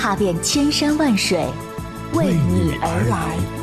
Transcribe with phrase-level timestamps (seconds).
[0.00, 1.44] 踏遍千山万水，
[2.14, 3.59] 为你而来。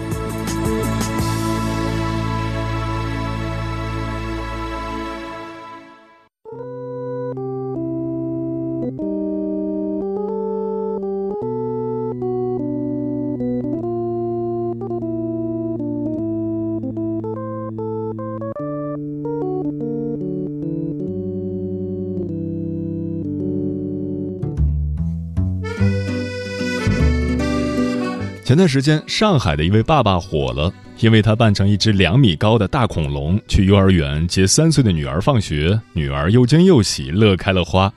[28.48, 37.94] 前段时间，上海的一位爸爸火了，因为他扮成一只两米高的大恐龙去幼儿园接三岁的女儿放学，女儿又惊又喜，乐开了花。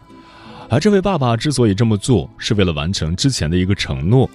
[0.68, 4.28] 而这位爸爸之所以这么做，是为了完成之前的一个承诺。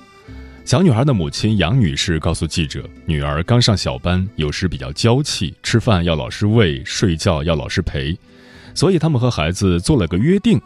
[0.63, 8.17] 小女孩的母亲杨女士告诉记者，女儿刚上小班，有时比较娇气，吃饭要老师喂，睡觉要老师陪，
[8.73, 10.61] 所以他们和孩子做了个约定。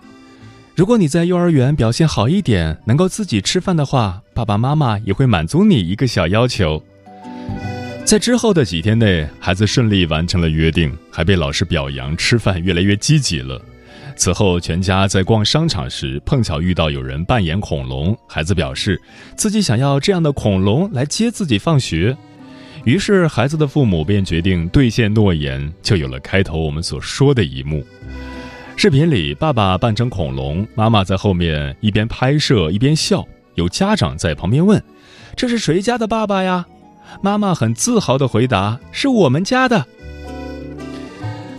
[0.80, 6.81] 如果你在幼儿园表现好一点，能够自己吃饭的话，爸爸妈妈也会满足你一个小要求。
[8.05, 13.61] 在之后的几天内，孩子顺利完成了约定，还被老师表扬，吃饭越来越积极了。
[14.16, 19.02] 此后，全家在逛商场时碰巧遇到有人扮演恐龙，孩子表示
[19.36, 22.16] 自己想要这样的恐龙来接自己放学，
[22.86, 27.86] 于是孩子的父母便决定兑现诺言，就有了开头我们所说的一幕。
[28.81, 33.27] 视频里，爸爸扮成恐龙，妈妈在后面一边拍摄一边笑。
[33.55, 34.81] 有家长在旁边问
[35.36, 36.66] ：“这是谁家的爸爸呀？”
[37.21, 39.86] 妈妈很自豪地回答：“是我们家的。”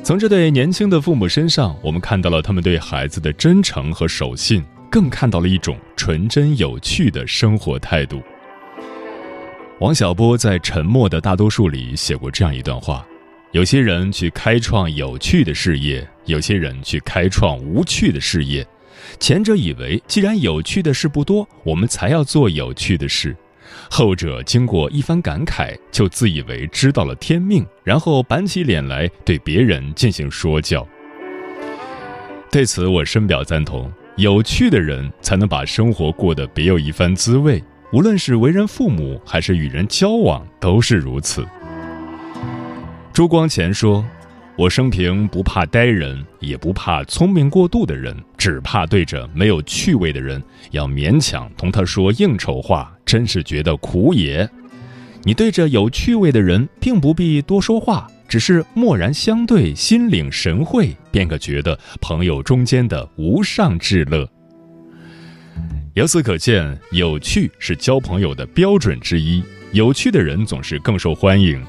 [0.02, 8.22] 从这对年轻的父母身上，我们看到了他们对孩子的真诚和守信，更看到了一种纯真有趣的生活态度。
[9.80, 13.06] 王小波在《沉默的大多数》里写过这样一段话。
[13.52, 18.64] 有些人去开创有趣的事业，有些人去开创无趣的事业。
[19.18, 23.32] 前者以为，既然有趣的事不多，我们才要做有趣的事；
[23.90, 30.86] 后者经过一番感慨，就自以为知道了天命，然后板起脸来对别人进行说教。
[32.52, 33.92] 对此，我深表赞同。
[34.16, 37.60] 有趣的人才能把生活过得别有一番滋味，
[37.92, 41.44] 无论是为人父母，还是与人交往，都是如此。
[43.12, 44.04] 朱光潜说
[44.56, 54.48] ：“我生平不怕呆人，也不怕聪明过度的人，只怕对着没有趣味的人，要勉强同他说应酬话，真是觉得苦也。
[55.24, 64.26] 你对着有趣味的人，并不必多说话，只是默然相对，心领神会，便可觉得朋友中间的无上至乐。
[65.94, 69.42] 由此可见，有趣是交朋友的标准之一，
[69.72, 71.60] 有趣的人总是更受欢迎。”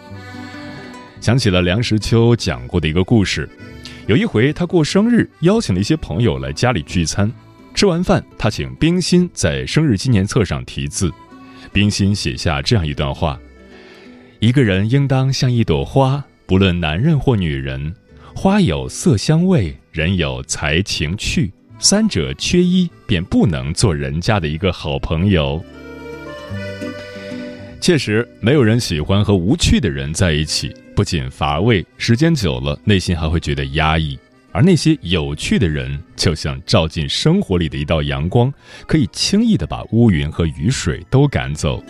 [1.21, 3.47] 想起了梁实秋讲过的一个故事，
[4.07, 7.31] 有一回他过生日，邀请了一些朋友来家里聚餐。
[7.75, 11.13] 吃完饭，他请冰心在生日纪念册上题字，
[11.71, 13.39] 冰心写下这样一段话：
[14.39, 17.93] 一个人应当像一朵花，不论男人或女人，
[18.35, 25.63] 花有色香味，人有才情趣，三者缺一，便不能做人家的一个好朋友。
[27.79, 30.75] 确实，没有人喜欢和无趣的人在一起。
[31.01, 34.15] 不仅乏味，时间久了，内心还会觉得压抑。
[34.51, 38.53] 而那些有趣的人，就像照进生活里的一道阳光，
[38.85, 41.83] 可以轻易的把乌云和雨水都赶走。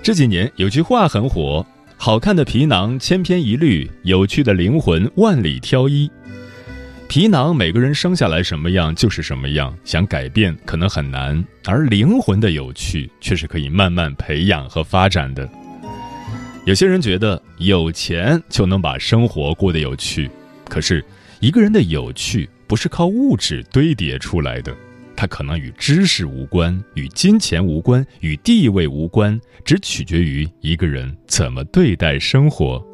[0.00, 1.66] 这几年有句话很火
[1.98, 6.08] ：“好看的皮囊千篇一律，有趣的灵魂万里挑一。”
[7.10, 15.50] 皮囊每个人生下来什么样就是什么样，想改变可能很难，而灵魂的有趣却是可以慢慢培养和发展的。
[16.68, 20.30] 有些人觉得有钱就能把生活过得有趣，
[20.68, 21.02] 可是
[21.40, 24.76] 一个人的有趣不是靠物质堆叠出来的，
[25.16, 32.86] 它可能与知识无关，与金钱无关，与地位无关，只取决于一个人怎么对待生活。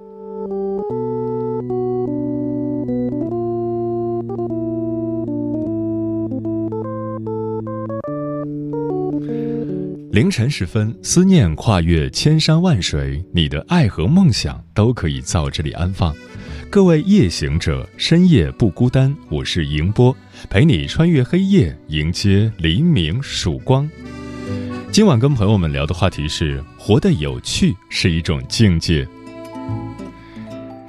[10.14, 16.14] 凌晨时分，思念跨越千山万水，你的爱和梦想都可以在这里安放。
[16.70, 19.12] 各位夜行者，深夜不孤单。
[19.28, 20.16] 我是迎波，
[20.48, 23.90] 陪你穿越黑夜，迎接黎明曙光。
[24.92, 29.04] 今晚跟朋友们聊的话题是：活得有趣是一种境界。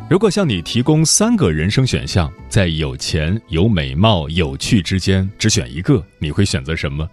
[0.08, 7.10] 如果向你提供三个人生选项，在有钱、有美貌、有趣之间只选一个，你会选择什么？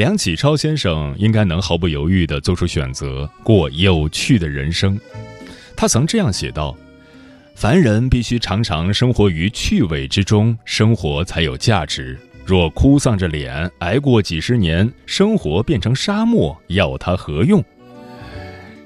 [0.00, 4.98] 梁启超先生应该能毫不犹豫地做出选择，过有趣的人生。
[5.76, 6.74] 他曾这样写道
[7.54, 12.18] ：“凡人必须常常生活于趣味之中，生活才有价值。
[12.46, 17.62] 若哭丧着脸挨过几十年，生活变成沙漠，要它何用？”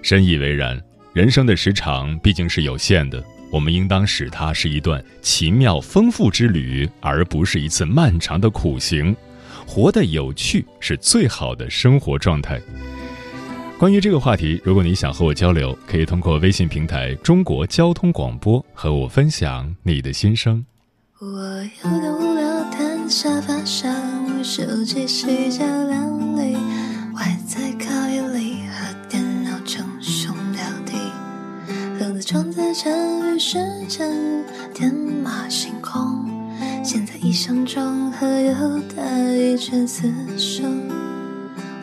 [0.03, 0.77] 深以为然。
[1.13, 3.23] 人生的时长毕竟是有限的，
[3.53, 9.15] 我们应当使它是一段奇妙丰富之旅，而不是一次漫长的苦行。
[9.67, 12.61] 活得有趣是最好的生活状态。
[13.79, 20.65] 关于这个话题，如果你想和我交流，可以通过微信平台“中国交通广播”和我分享你的心声。
[21.21, 23.93] 我有点无聊，瘫沙发上，
[24.45, 26.57] 手机睡觉两里，
[27.15, 28.55] 外在靠夜里。
[32.27, 34.09] 装在沉鱼时间，天
[34.49, 34.64] 马行空。
[37.45, 38.55] 现在意象中还有
[38.97, 39.03] 他
[39.35, 40.89] 一圈死生，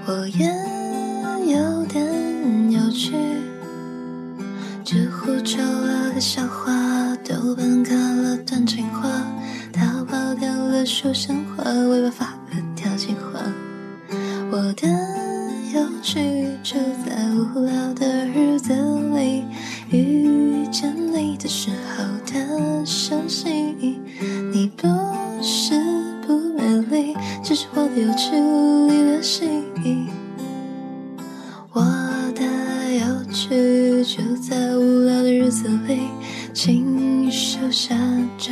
[0.07, 0.51] 我也
[33.31, 36.01] 去就在无聊的日子里，
[36.53, 37.95] 请收下
[38.37, 38.51] 这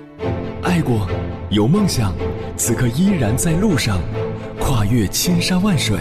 [0.63, 1.07] 爱过，
[1.49, 2.13] 有梦想，
[2.55, 3.99] 此刻依然在路上，
[4.59, 5.97] 跨越千山万水，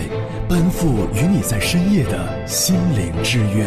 [0.48, 3.66] 奔赴与你在深夜的心灵之约。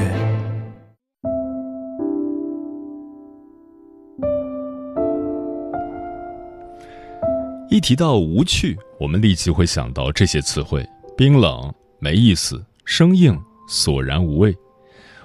[7.70, 10.88] 一提到无趣，我们立即会想到这些词汇：
[11.18, 13.36] 冰冷、没意思、生硬、
[13.68, 14.56] 索然无味。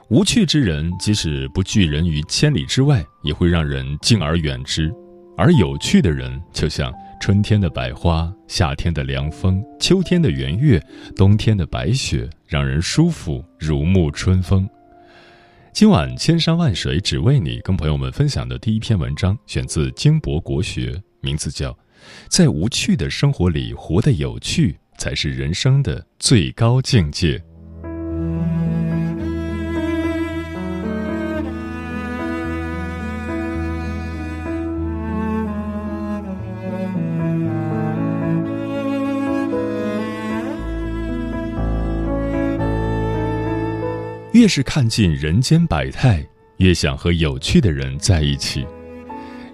[0.09, 4.91] 无趣之人，即使不拒人于千里之外，也会让人敬而远之。
[5.39, 14.69] 而有趣的人，就像春天的百花，夏天的凉风，秋天的圆月，冬天的白雪，让人舒服如沐春风。
[15.73, 21.71] 今晚千山万水只为你，跟朋友们分享的第一篇文章，选自金博国学，名字叫
[22.29, 27.39] 《在无趣的生活里活得有趣，才是人生的最高境界》。
[44.49, 46.27] 越是看尽人间百态，
[46.57, 48.67] 越想和有趣的人在一起。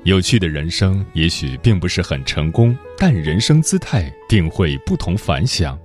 [0.05, 5.77] 有趣的人生也许并不是很成功，但人生姿态定会不同凡响。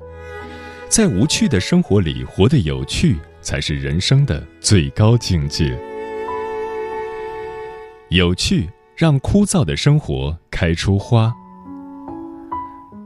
[0.89, 5.75] 在无趣的生活里活得有趣，才是人生的最高境界。
[8.09, 11.33] 有趣让枯燥的生活开出花。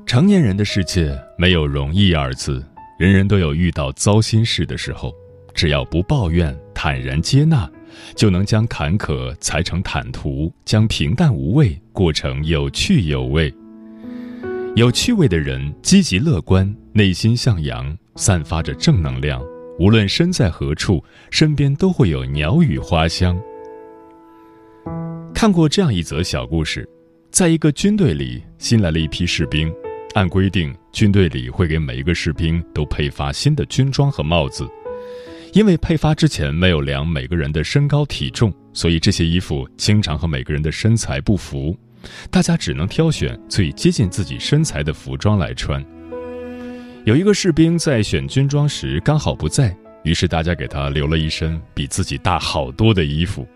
[0.05, 2.61] 成年人的世界没有容易二字，
[2.99, 5.13] 人人都有遇到糟心事的时候。
[5.53, 7.69] 只要不抱怨，坦然接纳，
[8.15, 13.53] 就能将坎坷裁成坦途，将平淡无味过成有趣有味。
[14.75, 19.39] 有趣味的人积极乐观，内心向阳，散发着正能量，
[19.77, 23.39] 无论身在何处，身边都会有鸟语花香。
[25.33, 26.89] 看过这样一则小故事，
[27.29, 29.71] 在一个军队里，新来了一批士兵，
[30.15, 34.67] 按规定，军队里会给每一个士兵都配发新的军装和帽子。
[35.53, 41.77] 因为配发之前没有量每个人的身高体重，所以这些衣服经常和每个人的身材不符，
[42.31, 45.83] 大家只能挑选最接近自己身材的服装来穿。
[47.05, 53.47] 有一个士兵在选军装时刚好不在，于是大家给他留了一身比自己大好多的衣服。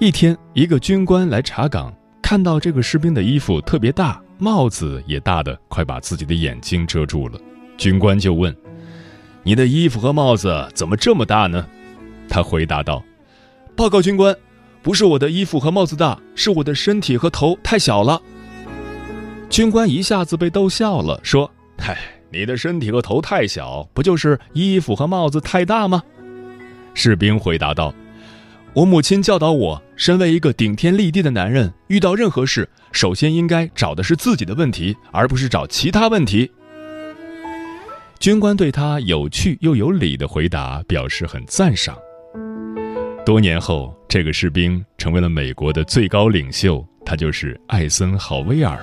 [0.00, 7.38] 一天，一个军官来查岗，看到这个士兵的衣服特别大，帽子也大的快把自己的眼睛遮住了，
[7.76, 8.52] 军官就问。
[9.48, 11.66] 你的衣服和帽子怎么这么大呢？
[12.28, 13.02] 他回答道
[13.74, 14.36] ：“报告军官，
[14.82, 18.20] 不是我的衣服和帽子大，是我的身体和头太小了。”
[19.48, 21.50] 军官一下子被逗笑了，说
[21.80, 21.96] ：“嗨，
[22.30, 26.02] 你的身体和头太小，不就是衣服和帽子太大吗？”
[26.92, 27.94] 士兵回答道
[28.76, 36.50] ：“我母亲教导我，身为一个顶天立地的男人，遇到任何事，首先应该找的是自己的问题，而不是找其他问题。”
[38.20, 41.96] 军官对他有趣又有理的回答表示很赞赏。
[43.24, 48.76] 多年后，这个士兵成为了美国的最高领袖，他就是艾森豪威尔。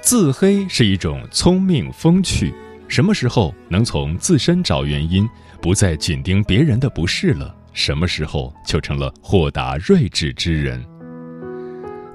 [0.00, 2.54] 自黑是一种聪明风趣，
[2.86, 5.28] 什么时候能从自身找原因，
[5.60, 10.84] 不再紧盯别人的不是了，什么时候就成了豁达睿智之人。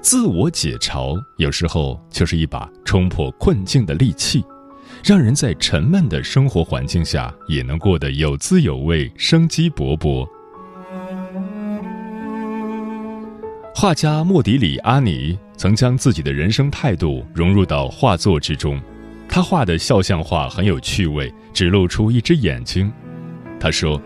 [0.04, 4.44] 自我解嘲有时候就是一把冲破困境的利器，
[5.02, 10.28] 让人在沉闷的生活环境下也能过得有滋有味、生机勃勃。
[13.74, 18.78] 画家莫迪里阿尼曾将自己的人生态度融入到画作之中，
[19.26, 22.92] 他画的肖像画很有趣味，只露出一只眼睛。
[23.58, 23.98] 他说。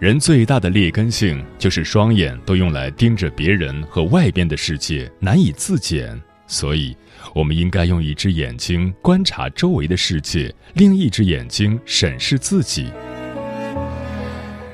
[0.00, 6.16] 人最大的劣根性就是双眼都用来盯着别人和外边的世界，难以自检。
[6.46, 6.96] 所以，
[7.34, 12.92] 我们应该用一只眼睛观察周围的世界，另一只眼睛审视自己。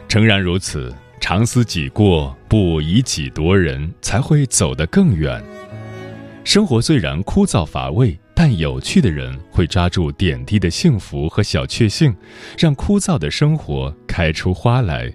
[0.06, 5.42] 诚然如此，常思己过，不以己度人，才会走得更远。
[6.44, 12.14] 生活虽然枯燥乏味，但有趣的人会抓住点滴的幸福和小确幸，
[12.58, 15.12] 让枯燥的生活开出花来。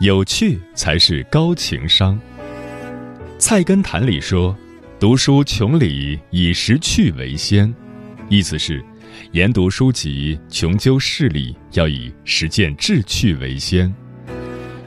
[0.00, 2.18] 有趣才是高情商。
[3.38, 4.56] 《菜根谭》里说
[4.98, 7.72] ：“读书穷理，以识趣为先。”
[8.28, 8.84] 意思是，
[9.32, 13.92] 研读书籍、穷究事理，要以实践志趣为先。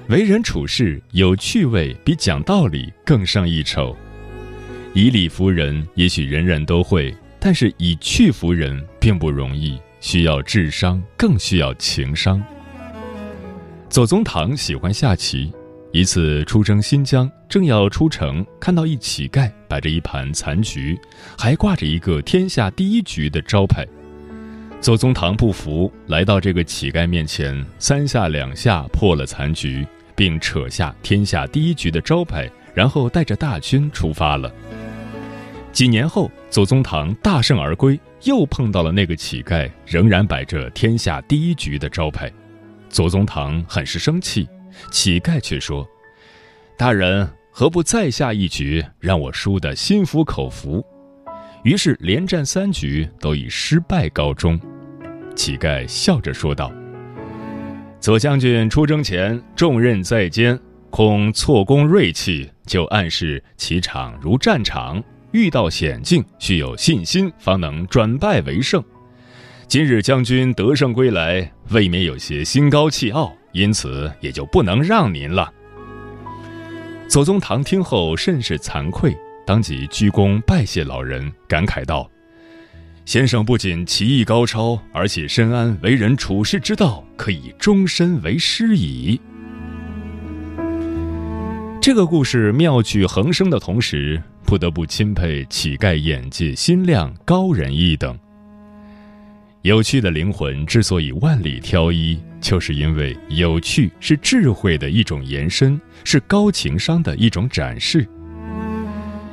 [0.10, 3.96] 为人处事有趣味，比讲道理更胜一筹。
[4.94, 12.42] 以理服人，也许人人都会，但是以趣服人并不容易，需要智商，更需要情商。
[13.90, 15.52] 左宗棠喜欢下棋，
[15.92, 21.00] 一次出征新疆，正要出城，看到一乞丐摆着一盘残局，
[21.38, 23.86] 还挂着一个天下第一局的招牌。
[24.82, 34.52] 左宗棠不服，来到这个乞丐面前，三下两下破了残局，并扯下天下第一局的招牌，然后带着大军出发了。
[35.72, 42.32] 几年后，左宗棠大胜而归，又碰到了那个乞丐，仍然摆着天下第一局的招牌。
[42.88, 44.48] 左宗棠很是生气，
[44.92, 45.86] 乞丐却说
[46.78, 50.86] ：“大人何不再下一局，让我输得心服口服？”
[51.66, 54.58] 于是连战三局都以失败告终。
[55.36, 56.72] 乞丐笑着说道
[58.00, 60.58] ：“左将军出征前重任在肩，
[60.92, 68.82] 恐错攻锐气，就暗示其场如战场，遇到险境需有信心，方能转败为胜。”
[69.68, 75.52] 今日将军得胜归来，未免有些心高气傲，因此也就不能让您了。
[77.10, 82.10] 左宗棠听后甚是惭愧，当即鞠躬拜谢老人，感慨道
[83.06, 89.22] ：“先生不仅棋艺高超，而且深谙为人处世之道，可以终身为师矣。”
[91.80, 98.18] 这个故事妙趣横生的同时，不得不钦佩乞丐眼界心亮，高人一等。
[99.62, 108.08] 有趣的灵魂之所以万里挑一，就是因为有趣是智慧的一种延伸，是高情商的一种展示。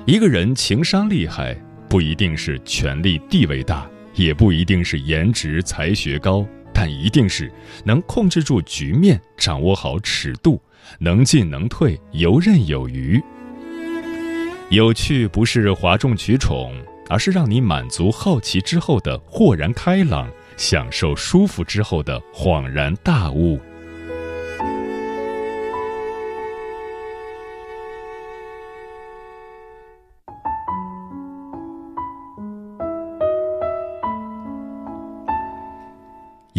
[0.05, 1.57] 一个人情商厉害，
[1.89, 6.45] 不一定是权力地位大，也不一定是颜值才学高，
[6.75, 7.51] 但一定是
[7.85, 10.61] 能控制住局面，掌握好尺度，
[10.99, 13.23] 能进能退，游刃有余。
[14.71, 16.75] 有趣不是哗众取宠，
[17.09, 23.61] 而是让你满足好奇之后的豁然开朗，享受舒服之后的恍然大悟。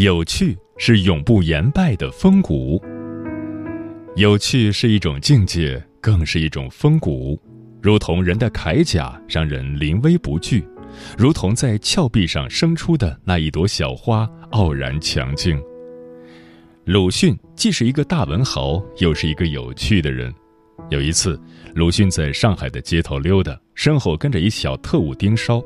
[0.03, 2.77] 有趣是永不言败的风骨。
[4.17, 7.39] 有趣是一种境界，更是一种风骨，
[7.81, 10.61] 如同人的铠甲，让人临危不惧；
[11.17, 15.57] 如同在峭壁上生出的那一朵小花，傲然强劲。
[16.83, 20.33] 鲁迅既是一个大文豪，又是一个有趣的人。
[20.89, 21.39] 有一次，
[21.73, 25.63] 鲁迅在上海的街头溜达，身后跟着一小特务盯梢，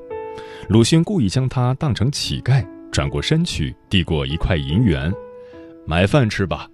[0.70, 2.64] 鲁迅故意将他当成乞丐。
[2.98, 5.14] 转过身去，递过一块银元，
[5.86, 6.68] 买饭吃吧。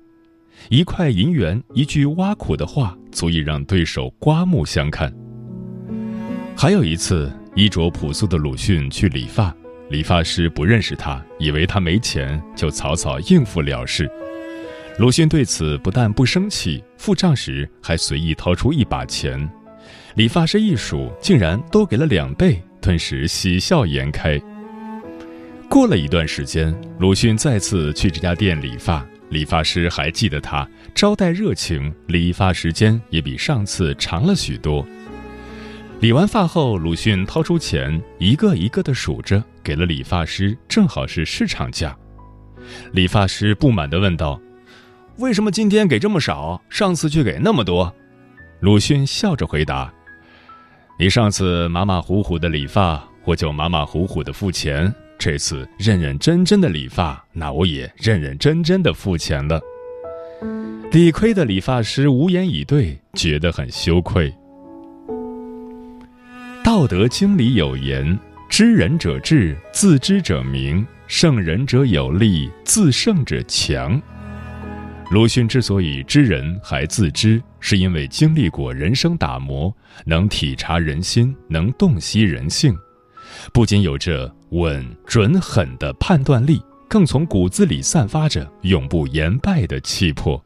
[0.70, 5.14] 一块银元，一句挖苦的话，足以让对手刮目相看。
[6.56, 9.54] 还有一次，衣着朴素的鲁迅去理发，
[9.90, 14.10] 理发师不认识他，以为他没钱，就草草应付了事。
[15.00, 19.38] 鲁迅对此不但不生气，付账时还随意掏出一把钱。
[20.16, 24.42] 理发师一数，竟然多给了两倍，顿时喜笑颜开。
[25.74, 34.86] 过了一段时间，鲁迅再次去这家店理发，理发师还记得他，招待热情，理发时间也比上次长了许多。
[36.00, 41.98] 理完发后，鲁迅掏出钱，一个一个的数着，给了理发师，正好是市场价。
[42.92, 44.40] 理发师不满地问道
[45.18, 46.62] ：“为什么今天给这么少？
[46.70, 47.92] 上次却给那么多？”
[48.62, 49.92] 鲁迅笑着回答
[51.00, 59.58] ：“你上次马马虎虎的理发，我就马马虎虎的付钱。”这次认认真真的理发，那我也认认真真的付钱了。
[60.92, 64.30] 理亏的理发师无言以对，觉得很羞愧。
[66.62, 68.20] 《道德经》里有言
[68.52, 74.02] ：“知人者智，自知者明；胜人者有力，自胜者强。”
[75.10, 82.76] 鲁迅之所以知人还自知，是因为经历过人生打磨，能体察人心，能洞悉人性。
[83.52, 90.44] 不仅有着稳准狠的判断力，更从骨子里散发着永不言败的气魄。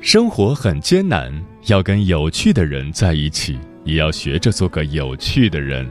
[0.00, 1.32] 生活很艰难，
[1.66, 5.88] 要跟有趣的人在一起，也要学着做个有趣的人。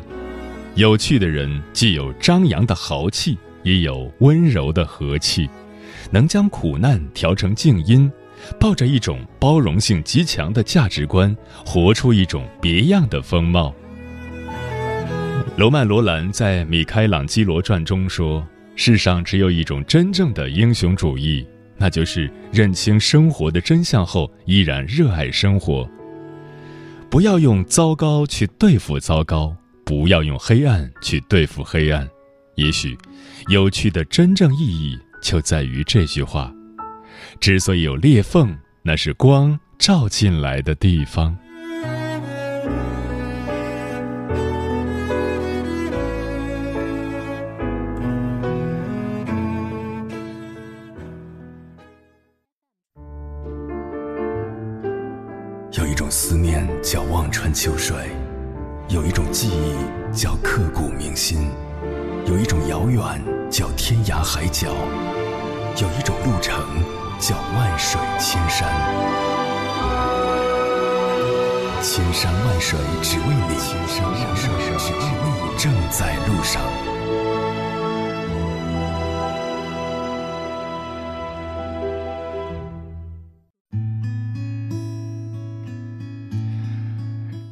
[0.75, 3.37] 有趣的人既有张扬的豪气。
[3.63, 5.49] 也有温柔的和气，
[6.11, 8.11] 能将苦难调成静音，
[8.59, 13.73] 抱着一种包容性极强的价值观，活出一种别样的风貌。
[15.57, 18.45] 罗曼·罗兰在《米开朗基罗传》中说
[18.77, 21.45] ：“世上只有一种真正的英雄主义，
[21.75, 25.89] 那就是认清生活的真相后依然热爱生活。
[27.09, 32.07] 不要用糟糕去对付糟糕，不要用黑暗去对付黑暗。”
[32.55, 32.97] 也许，
[33.47, 36.53] 有趣的真正意义就在于这句话：
[37.39, 41.35] 之所以有裂缝，那是光照进来的地方。
[55.71, 57.95] 有一种思念叫望穿秋水，
[58.89, 61.49] 有一种记忆叫刻骨铭心。
[62.29, 63.01] 有一种遥远
[63.49, 64.67] 叫天涯海角，
[65.81, 66.63] 有一种路程
[67.19, 68.69] 叫万水千山。
[71.81, 76.61] 千山万水只为你，千山万水只为你，正在路上。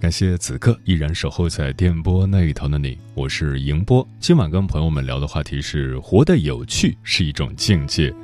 [0.07, 4.07] 感谢此刻依然守候在电波那一头的你，我是迎波。
[4.21, 8.15] 今晚跟朋友们聊的话题是：活得有趣是一种境界。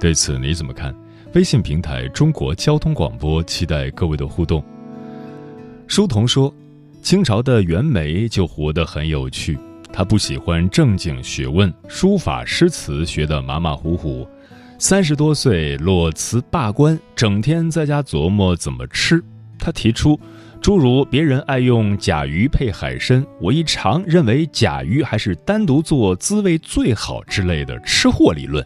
[0.00, 0.92] 对此你怎么看？
[1.34, 4.60] 微信平台中国交通广播，期待各位的互动。
[5.86, 6.52] 书童说，
[7.02, 9.56] 清朝的袁枚就活得很有趣，
[9.92, 14.28] 他不喜欢正经学问，书法诗词学得马马虎虎。
[14.76, 19.22] 三十多岁裸辞罢官，整天在家琢磨怎么吃。
[19.56, 20.18] 他提出。
[20.60, 28.64] 诸如别人爱用甲鱼配海参，我一尝认为甲鱼还是单独做滋味最好之类的吃货理论。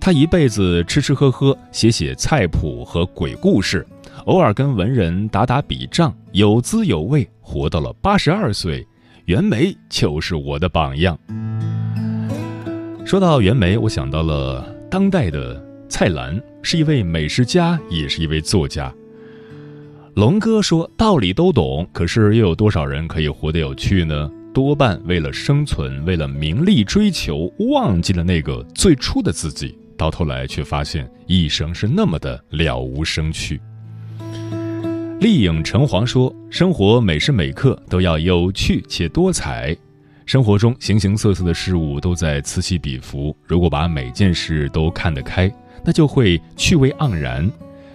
[0.00, 3.86] 他一辈子吃吃喝喝，写写菜谱和鬼故事，
[4.24, 8.84] 偶尔跟文人打打笔仗，有滋有味，活到了八十二岁。
[9.26, 11.16] 袁枚就是我的榜样。
[13.04, 18.92] 说到袁枚，我想到了当代的蔡澜，是一位美食家，也是一位作家。
[20.14, 24.30] 龙哥说道理都懂，可是又有多少人可以活得有趣呢？
[24.52, 29.74] 多半为了生存，为了名利追求，忘记了那个最初的自己。
[29.96, 33.58] 到头来却发现一生是那么的了无生趣。
[35.20, 39.74] 丽影橙黄说：“生活每时每刻都要有趣且多彩，
[40.26, 43.34] 生活中形形色色的事物都在此起彼伏。
[43.46, 45.50] 如果把每件事都看得开，
[45.82, 47.50] 那就会趣味盎然。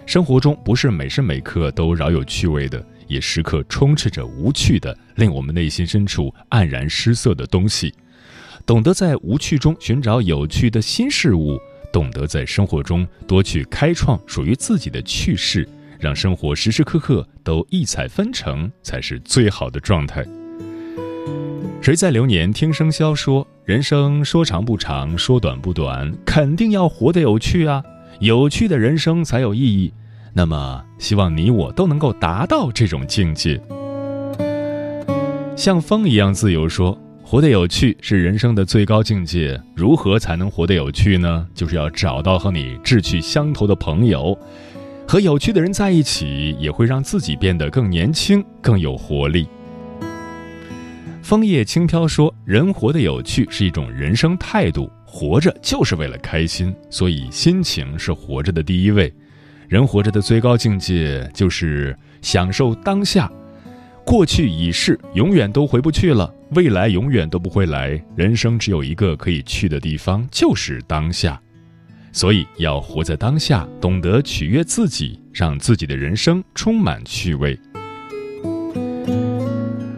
[0.08, 7.92] 生活中不是每时每刻都饶有趣味的，也时刻充斥着无趣的，令我们内心深处黯然失色的东西。
[8.64, 11.60] 懂得在无趣中寻找有趣的新事物。”
[11.92, 15.68] 懂得在生活中多去开创属于自己的趣事，
[16.00, 20.24] 让生活时时刻刻都异彩纷呈，才是最好的状态。
[21.82, 27.84] 谁在流年听生肖说，人生说长不长，说短不短，肯定要活得有趣啊！
[28.20, 29.92] 有趣的人生才有意义。
[30.38, 33.60] 那么，希望你我都能够达到这种境界，
[35.56, 36.96] 像风一样自由说。
[37.24, 39.60] 活得有趣是人生的最高境界。
[39.74, 41.44] 如何才能活得有趣呢？
[41.52, 44.38] 就是要找到和你志趣相投的朋友，
[45.08, 49.44] 和有趣的人在一起，也会让自己变得更年轻、更有活力。
[51.20, 59.12] 枫叶轻飘说：“人活得有趣是一种人生态度，活着就是为了开心，所以心情是活着的第一位。
[59.68, 63.30] 人活着的最高境界就是享受当下。”
[64.04, 68.02] 过去已逝，永远都回不去了；未来永远都不会来。
[68.16, 71.38] 人生只有一个可以去的地方，就是当下。
[72.10, 77.60] 所以要活在当下，懂得取悦自己，让自己的人生充满趣味。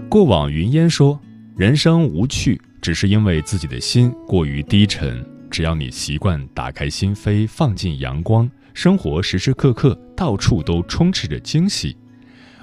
[0.08, 1.18] 过往云烟说
[1.56, 5.24] ：“人生无趣，只是因为自己的心过于低沉。
[5.48, 8.50] 只要你习惯打开心扉，放进阳光，
[8.82, 11.94] 生活时时刻刻到处都充斥着惊喜。”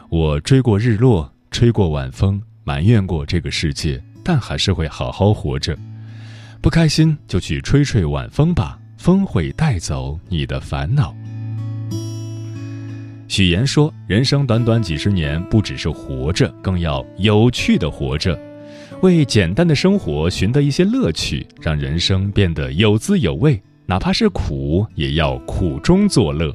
[0.09, 1.31] 我追过日落。
[1.51, 5.77] 吹过晚风，埋怨过这个世界，但还是会好好活着。
[6.59, 11.15] 不开心就去吹吹晚风吧，风会带走你的烦恼。
[13.27, 18.37] 许言说：“人生短短几十年，不只是活着，更要有趣的活着，
[19.01, 23.61] 为简单的生活寻得一些乐趣，让人生变得有滋有味。
[23.87, 26.53] 哪怕是苦，也要苦中作乐。”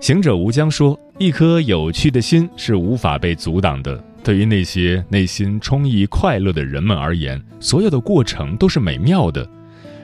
[0.00, 0.98] 行者无疆说。
[1.18, 4.02] 一颗有趣的心是无法被阻挡的。
[4.24, 9.48] 对于那些内心充溢快乐的人们而言，所有的过程都是美妙的。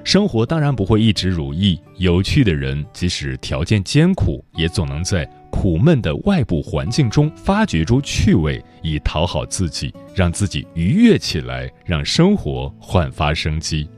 [0.04, 13.88] 生活当然不会一直如意，有趣的人即使条件艰苦，也总能在苦闷的外部环境中发掘出趣味，以讨好自己，让自己愉悦起来，让生活焕发生机。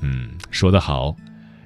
[0.00, 1.14] 嗯，说得好，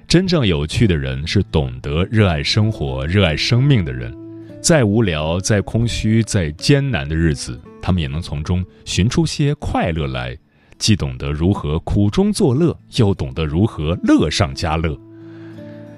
[0.07, 4.15] 真正有趣的人是懂得热爱生活、热爱生命的人。
[4.61, 10.37] 再无聊、再空虚、再艰难的日子，他们也能从中寻出些快乐来，
[10.77, 14.97] 既懂得如何苦中作乐，又懂得如何乐上加乐。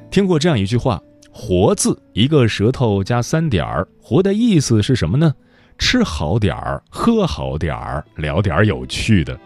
[0.09, 5.35] 听过这样一句话：“活字一个舌头加三点儿，活的意思是什么呢？
[5.77, 9.39] 吃好点儿，喝好点儿，聊点儿有趣的。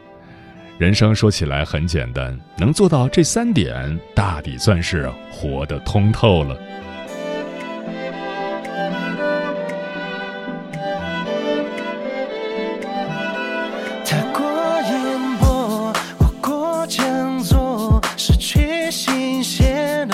[0.79, 6.57] 人生说起来很简单，能做到这三点，大抵算是活得通透了。”
[19.41, 20.07] 谁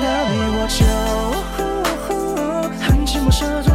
[0.00, 0.80] 到你我就
[2.84, 3.69] 很寂寞，手